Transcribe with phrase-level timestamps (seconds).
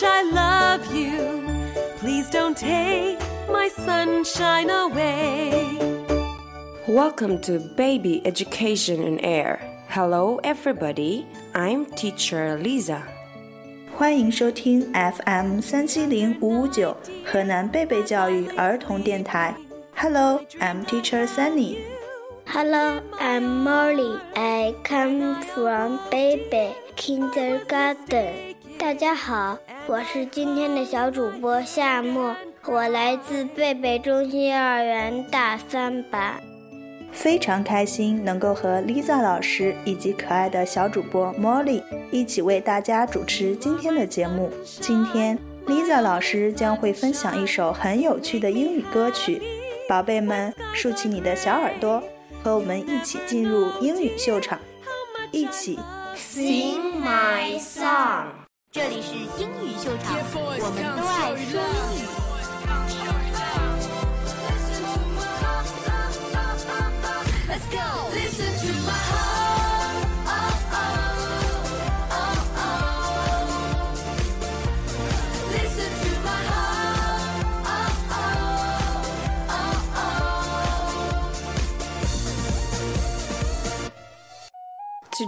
[0.00, 1.42] much I love you.
[1.96, 5.78] Please don't take my sunshine away.
[6.86, 9.60] Welcome to Baby Education in Air.
[9.88, 11.26] Hello, everybody.
[11.54, 13.02] I'm teacher Liza.
[13.96, 19.54] 欢迎收听 FM 三七零五五九河南贝贝教育儿童电台。
[19.96, 21.97] Hello, I'm teacher Sunny.
[22.50, 24.18] Hello, I'm Molly.
[24.34, 28.54] I come from Baby Kindergarten.
[28.78, 32.34] 大家好，我是今天的小主播夏沫，
[32.64, 36.40] 我来自贝贝中心幼儿园大三班。
[37.12, 44.50] 非常开心能够和 Lisa 老师以及可爱的小主播 Molly 一起为大家主持今天的节目。
[44.64, 49.42] 今天 Lisa 老师将会分享一首很有趣的英语歌曲，
[49.86, 52.02] 宝贝们竖起你的小耳朵，
[52.48, 54.58] 和我们一起进入英语秀场，
[55.32, 55.78] 一起
[56.16, 58.28] Sing my song。
[58.72, 62.27] 这里是英语秀场，我们都爱说英语。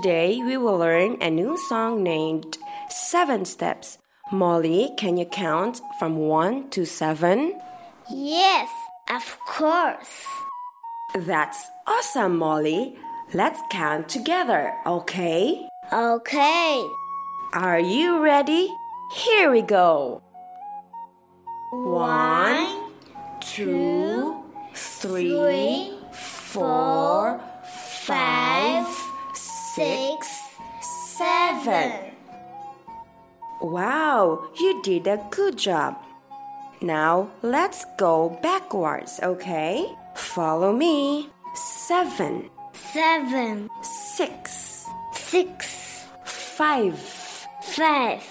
[0.03, 2.57] Today we will learn a new song named
[2.89, 3.99] Seven Steps.
[4.33, 7.61] Molly, can you count from 1 to 7?
[8.11, 8.71] Yes,
[9.11, 10.25] of course.
[11.15, 12.97] That's awesome, Molly.
[13.35, 15.69] Let's count together, okay?
[15.93, 16.89] Okay.
[17.53, 18.73] Are you ready?
[19.13, 20.23] Here we go.
[21.73, 22.91] One,
[23.43, 27.43] two, three, four,
[29.81, 30.43] six,
[31.17, 32.13] seven.
[33.63, 35.97] Wow, you did a good job.
[36.83, 39.89] Now let's go backwards, okay?
[40.15, 41.31] Follow me.
[41.55, 46.99] Seven, seven, six, six, five,
[47.63, 48.23] five,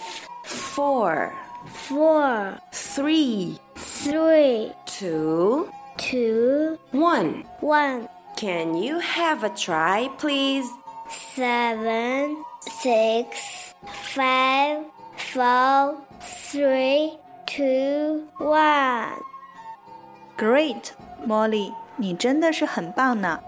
[0.46, 1.34] four,
[1.66, 7.44] four, three, three, two, two, one.
[7.60, 10.70] one, Can you have a try, please?
[11.40, 12.36] seven,
[12.84, 13.74] six,
[14.14, 14.84] five,
[15.16, 15.96] four,
[16.52, 19.14] three, two, one.
[20.38, 20.92] Great,
[21.26, 23.40] Molly，你真的是很棒呢！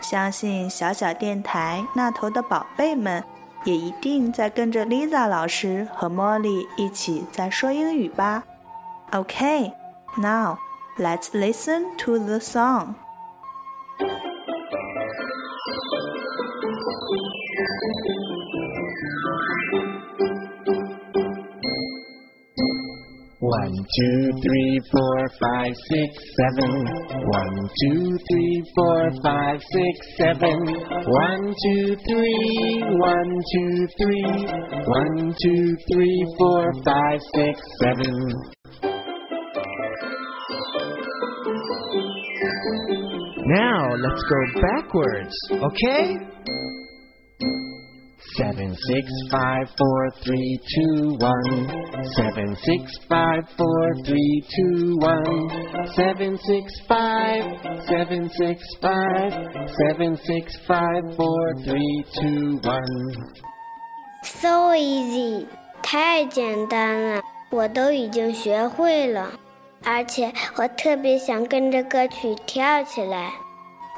[0.00, 3.22] 相信小小电台那头的宝贝们
[3.62, 8.42] 也一定在跟着 Liza 老师和 Molly 一起在说英语吧。
[9.12, 9.72] Okay,
[10.18, 10.58] now
[10.98, 12.94] let's listen to the song.
[23.38, 26.72] One, two, three, four, five, six, seven.
[26.72, 30.56] One, two, three, four, five, six, seven.
[30.64, 34.24] One, two, three, one, two, three.
[34.86, 38.32] One, two, three, four, five, six, seven.
[43.48, 46.16] Now let's go backwards, okay?
[48.37, 51.67] Seven, six, five, four, three, two, one.
[52.15, 55.49] Seven, six, five, four, three, two, one.
[55.95, 57.43] Seven, six, five,
[57.87, 59.33] seven, six, five,
[59.75, 63.15] seven, six, five, four, three, two, one.
[64.23, 65.47] So easy，
[65.81, 69.31] 太简单了，我都已经学会了，
[69.83, 73.31] 而且我特别想跟着歌曲跳起来。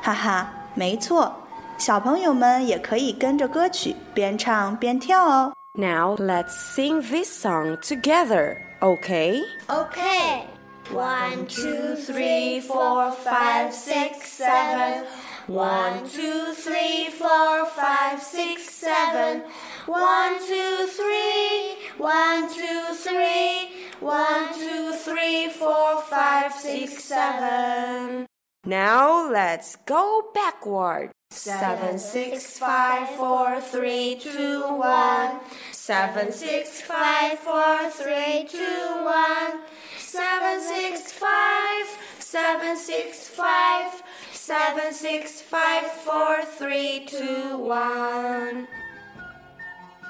[0.01, 1.31] 哈哈，没错，
[1.77, 5.53] 小朋友们也可以跟着歌曲边唱边跳哦。
[5.75, 9.41] Now let's sing this song together, okay?
[9.67, 10.45] Okay.
[10.91, 15.05] One, two, three, four, five, six, seven.
[15.47, 19.43] One, two, three, four, five, six, seven.
[19.87, 21.77] One, two, three.
[21.97, 23.69] One, two, three.
[23.99, 28.27] One, two, three, four, five, six, seven.
[28.65, 31.11] Now let's go backward.
[31.37, 35.39] Seven, six, five, four, three, two, one.
[35.71, 39.61] Seven, six, five, four, three, two, one.
[39.97, 41.87] Seven, six, five,
[42.19, 48.67] seven, six, five, seven, six, five, four, three, two, one.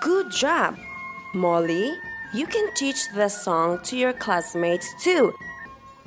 [0.01, 0.75] Good job.
[1.33, 1.94] Molly,
[2.33, 5.33] you can teach the song to your classmates too.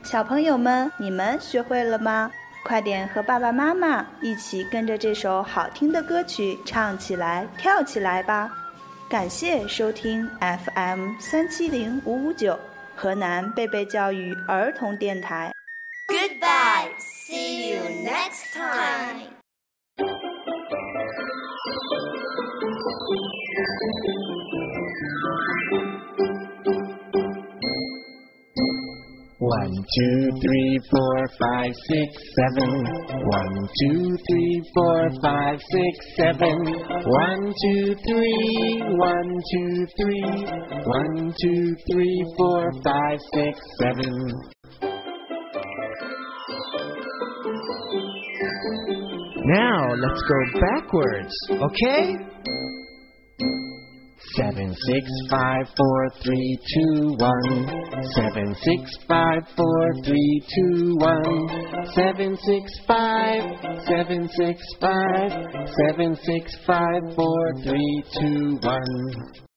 [0.04, 2.30] 小朋友们，你们学会了吗？
[2.63, 8.51] 快点和爸爸妈妈一起跟着这首好听的歌曲唱起来、跳起来吧
[9.09, 12.57] 感谢收听 FM 三七零五五九
[12.95, 15.51] 河南贝贝教育儿童电台。
[16.07, 16.91] Goodbye.
[16.97, 19.31] See you next time.
[29.83, 32.83] Two, three, four, five, six, seven.
[33.25, 36.57] One, two, three, four, five, six, seven.
[37.05, 40.23] One, two, three, one, two, three.
[40.85, 44.33] One, two, three, four, five, six, seven.
[49.43, 52.15] Now let's go backwards, okay?
[54.35, 57.67] Seven, six, five, four, three, two, one.
[58.15, 61.85] Seven, six, five, four, three, two, one.
[61.93, 63.41] Seven, six, five.
[63.85, 65.31] Seven, six, five.
[65.85, 69.50] Seven, six, five, four, three, two, one.